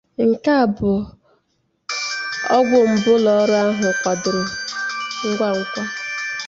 Nkea 0.29 0.63
by 0.75 0.89
ọgwụ 2.57 2.77
mbụ 2.93 3.09
ụlọọrụ 3.17 3.55
ahụ 3.63 3.87
kwadoro 4.01 4.43
ngwangwa 5.27 5.83